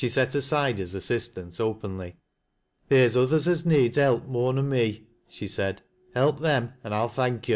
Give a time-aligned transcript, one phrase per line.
[0.09, 2.15] tet 3,side his assistance openly.
[2.89, 7.07] Theer's others as needs help more nor me," she said '■ Help them, an' I'll
[7.07, 7.49] thank yo'."